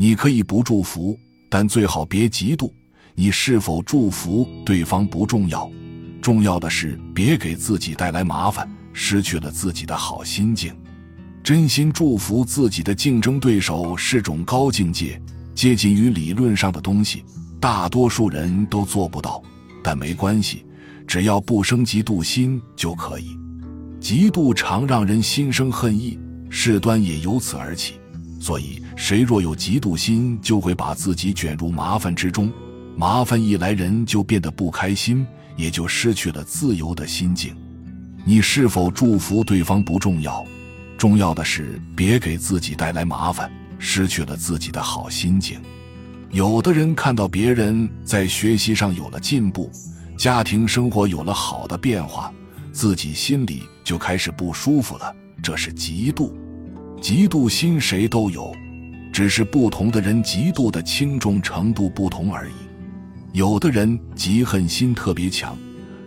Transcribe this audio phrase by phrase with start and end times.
[0.00, 1.14] 你可以不祝福，
[1.50, 2.72] 但最好别嫉妒。
[3.14, 5.70] 你是否祝福对方不重要，
[6.22, 10.74] 重要的是别给自己带来麻烦，失去了自己的好心境。
[11.44, 15.20] 真心祝福自己的竞争对手是种高境界，
[15.54, 17.22] 接近于理论上的东西，
[17.60, 19.42] 大多数人都做不到，
[19.84, 20.64] 但没关系，
[21.06, 23.36] 只要不生嫉妒心就可以。
[24.00, 27.96] 嫉妒常让人心生恨意，事端也由此而起。
[28.40, 32.50] 所以，谁若有嫉妒心，就会把自己卷入麻烦之中。
[32.96, 35.26] 麻烦一来，人就变得不开心，
[35.56, 37.54] 也就失去了自由的心境。
[38.24, 40.44] 你是否祝福对方不重要，
[40.96, 45.60] 重要的是别给自己带来麻烦，失去了自己的好心境。
[46.30, 49.70] 有的人看到别人在学习上有了进步，
[50.16, 52.32] 家庭生活有了好的变化，
[52.72, 56.30] 自己心里就开始不舒服了，这是嫉妒。
[57.00, 58.54] 嫉妒心谁都有，
[59.10, 62.52] 只是不同的人嫉妒的轻重程度不同而已。
[63.32, 65.56] 有的人嫉恨心特别强，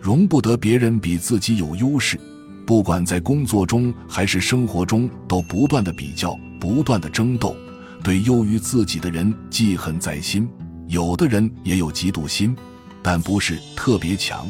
[0.00, 2.18] 容不得别人比自己有优势，
[2.64, 7.56] 不管在工作中还是生活中，都不断的比较，不断的争斗，
[8.02, 10.48] 对优于自己的人记恨在心。
[10.86, 12.54] 有的人也有嫉妒心，
[13.02, 14.46] 但不是特别强，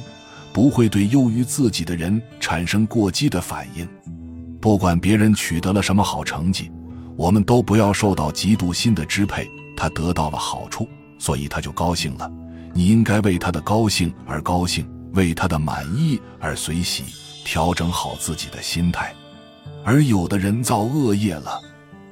[0.52, 3.88] 不会对优于自己的人产生过激的反应。
[4.64, 6.72] 不管别人取得了什么好成绩，
[7.18, 9.46] 我们都不要受到嫉妒心的支配。
[9.76, 12.32] 他得到了好处，所以他就高兴了。
[12.72, 17.04] 你应该为他的高兴而高兴，为他的满意而随喜，
[17.44, 19.12] 调整好自己的心态。
[19.84, 21.60] 而有的人造恶业了，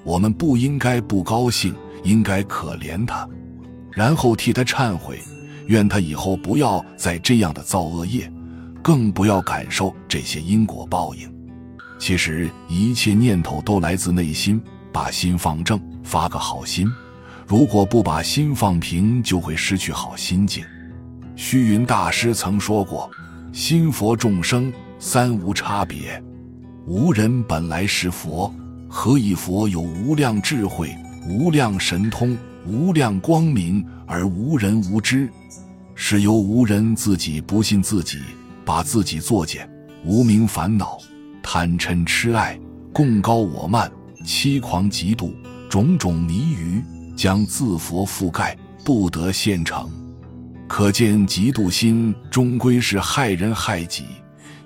[0.05, 3.27] 我们不应该不高兴，应该可怜他，
[3.93, 5.19] 然后替他忏悔，
[5.69, 8.31] 愿他以后不要再这样的造恶业，
[8.83, 11.32] 更不要感受这些因果报应。
[12.03, 16.85] 其实一切念头都来自内心，把心放正，发个好心。
[17.47, 20.65] 如果不把心放平，就会失去好心境。
[21.37, 23.09] 虚云大师曾说过
[23.55, 26.21] ：“心佛众生三无差别，
[26.89, 28.53] 无人本来是佛，
[28.89, 30.93] 何以佛有无量智慧、
[31.29, 35.31] 无量神通、无量光明，而无人无知？
[35.95, 38.19] 是由无人自己不信自己，
[38.65, 39.71] 把自己作茧，
[40.05, 40.99] 无名烦恼。”
[41.43, 42.59] 贪嗔痴爱，
[42.93, 43.91] 共高我慢，
[44.25, 45.33] 欺狂嫉妒，
[45.69, 46.83] 种种迷愚，
[47.17, 49.91] 将自佛覆盖，不得现成。
[50.69, 54.05] 可见嫉妒心终归是害人害己。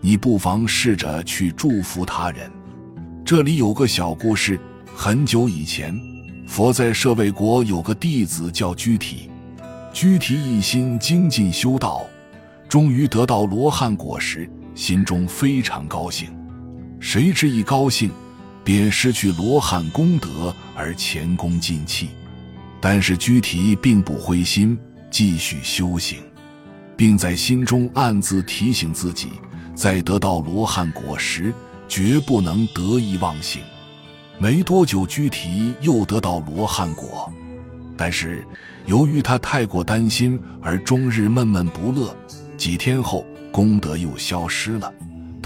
[0.00, 2.48] 你不妨试着去祝福他人。
[3.24, 4.60] 这里有个小故事：
[4.94, 5.98] 很久以前，
[6.46, 9.28] 佛在舍卫国有个弟子叫居提，
[9.92, 12.06] 居提一心精进修道，
[12.68, 16.28] 终于得到罗汉果实，心中非常高兴。
[16.98, 18.10] 谁知一高兴，
[18.64, 22.08] 便失去罗汉功德而前功尽弃。
[22.80, 24.78] 但是居提并不灰心，
[25.10, 26.18] 继续修行，
[26.96, 29.28] 并在心中暗自提醒自己：
[29.74, 31.52] 在得到罗汉果时，
[31.88, 33.62] 绝不能得意忘形。
[34.38, 37.32] 没多久，居提又得到罗汉果，
[37.96, 38.46] 但是
[38.84, 42.14] 由于他太过担心而终日闷闷不乐。
[42.56, 44.92] 几天后，功德又消失了。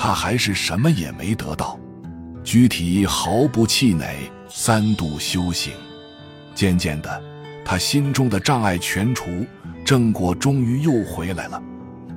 [0.03, 1.79] 他还是什么也没得到，
[2.43, 4.17] 居提毫不气馁，
[4.49, 5.75] 三度修行，
[6.55, 7.23] 渐渐的，
[7.67, 9.27] 他心中的障碍全除，
[9.85, 11.63] 正果终于又回来了。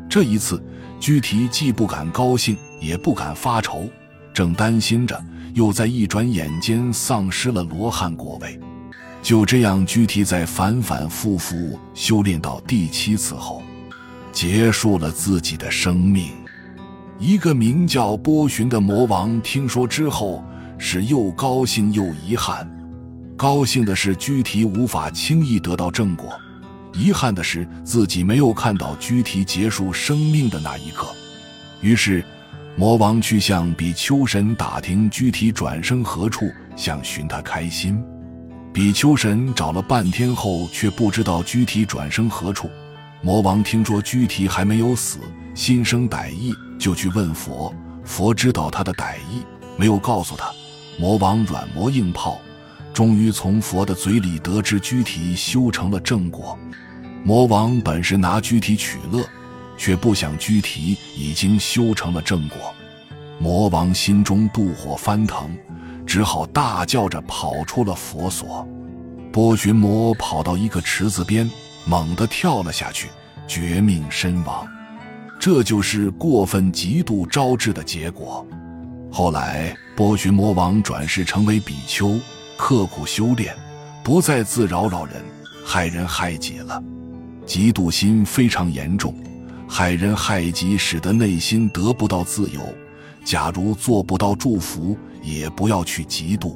[0.09, 0.63] 这一次，
[0.97, 3.89] 居提既不敢高兴，也不敢发愁，
[4.33, 5.21] 正担心着，
[5.53, 8.57] 又在一转眼间丧失了罗汉果位。
[9.21, 13.61] 就这样，居提在反反复复修炼到第七次后，
[14.31, 16.31] 结束了自己的生命。
[17.23, 20.43] 一个名叫波旬的魔王听说之后，
[20.77, 22.69] 是又高兴又遗憾。
[23.37, 26.37] 高兴的是居提无法轻易得到正果，
[26.91, 31.07] 遗憾的是自己没有看到居提结束生命的那一刻。
[31.79, 32.21] 于是，
[32.75, 38.03] 魔王去向比丘神打听居提转生何处，想寻他开心。
[38.73, 42.69] 比丘神找了半天后，却不知道居提转生何处。
[43.21, 45.19] 魔王听说居提还没有死，
[45.55, 46.53] 心生歹意。
[46.83, 49.41] 就去问佛，佛知道他的歹意，
[49.77, 50.51] 没有告诉他。
[50.99, 52.41] 魔王软磨硬泡，
[52.93, 56.59] 终于从佛的嘴里得知居提修成了正果。
[57.23, 59.23] 魔王本是拿居提取乐，
[59.77, 62.75] 却不想居提已经修成了正果。
[63.39, 65.57] 魔王心中妒火翻腾，
[66.05, 68.67] 只好大叫着跑出了佛所。
[69.31, 71.49] 波旬魔跑到一个池子边，
[71.85, 73.07] 猛地跳了下去，
[73.47, 74.67] 绝命身亡。
[75.45, 78.47] 这就是过分嫉妒招致的结果。
[79.11, 82.17] 后来，波旬魔王转世成为比丘，
[82.55, 83.53] 刻苦修炼，
[84.05, 85.21] 不再自扰扰人，
[85.65, 86.81] 害人害己了。
[87.45, 89.13] 嫉妒心非常严重，
[89.67, 92.61] 害人害己，使得内心得不到自由。
[93.25, 96.55] 假如做不到祝福，也不要去嫉妒。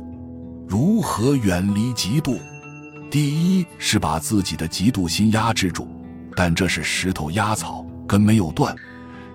[0.66, 2.38] 如何远离嫉妒？
[3.12, 5.90] 第一是把自己的嫉妒心压制住，
[6.38, 8.74] 但这是石头压草，根没有断，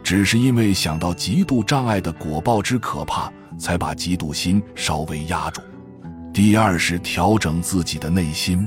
[0.03, 5.61] 只是因为想到嫉妒障碍的果报之可怕，才把嫉妒心稍微压住。
[6.33, 8.67] 第二是调整自己的内心，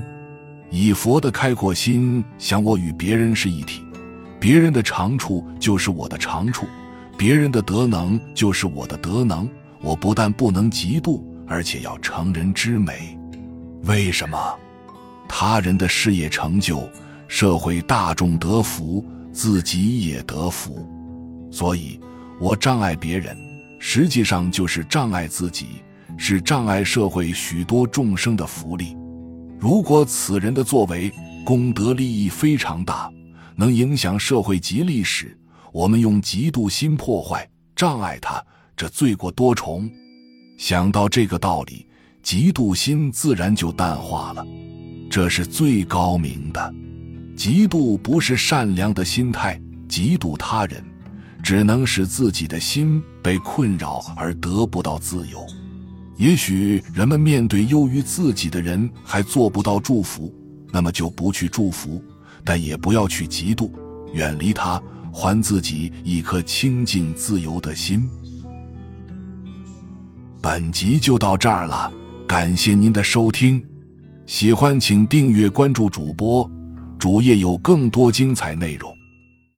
[0.70, 3.84] 以佛的开阔心想，我与别人是一体，
[4.40, 6.68] 别人的长处就是我的长处，
[7.18, 9.50] 别人的德能就是我的德能。
[9.82, 13.16] 我不但不能嫉妒，而且要成人之美。
[13.84, 14.38] 为什么？
[15.28, 16.90] 他人的事业成就，
[17.28, 20.90] 社会大众得福，自己也得福。
[21.52, 22.00] 所以，
[22.40, 23.38] 我障碍别人，
[23.80, 25.84] 实际上就是障碍自己，
[26.18, 28.96] 是障碍社会许多众生的福利。
[29.60, 31.12] 如果此人的作为
[31.46, 33.12] 功德利益非常大，
[33.56, 35.38] 能影响社会及历史，
[35.74, 38.42] 我们用嫉妒心破坏障碍他。
[38.78, 39.90] 这罪过多重，
[40.58, 41.88] 想到这个道理，
[42.24, 44.46] 嫉妒心自然就淡化了。
[45.10, 46.74] 这是最高明的。
[47.36, 49.60] 嫉妒不是善良的心态，
[49.90, 50.84] 嫉妒他人，
[51.44, 55.46] 只能使自己的心被困扰而得不到自由。
[56.16, 60.34] 也许人们面对优于自己的人还做不到祝福，
[60.72, 62.02] 那么就不去祝福，
[62.44, 63.70] 但也不要去嫉妒，
[64.14, 68.10] 远离他，还自己一颗清净自由的心。
[70.42, 71.92] 本集就到这儿了，
[72.26, 73.62] 感谢您的收听，
[74.26, 76.50] 喜欢请订阅关注主播，
[77.06, 78.95] 主页有更多精彩内容。